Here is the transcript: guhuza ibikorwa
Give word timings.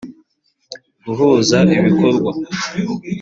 guhuza 1.05 1.57
ibikorwa 1.77 2.31